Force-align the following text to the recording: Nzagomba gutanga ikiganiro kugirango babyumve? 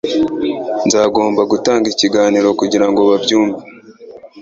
Nzagomba 0.87 1.41
gutanga 1.51 1.85
ikiganiro 1.93 2.47
kugirango 2.59 2.99
babyumve? 3.09 3.61